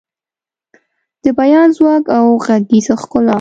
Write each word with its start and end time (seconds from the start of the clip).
د 1.23 1.25
بیان 1.39 1.67
ځواک 1.77 2.03
او 2.17 2.25
غږیز 2.45 2.87
ښکلا 3.01 3.29